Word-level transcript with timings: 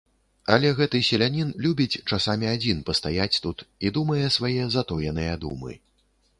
Але 0.53 0.69
гэты 0.79 1.01
селянін 1.09 1.51
любіць 1.65 2.01
часамі 2.15 2.49
адзін 2.55 2.81
пастаяць 2.89 3.39
тут 3.47 3.57
і 3.85 3.95
думае 4.01 4.25
свае 4.39 4.59
затоеныя 4.77 5.33
думы. 5.49 5.81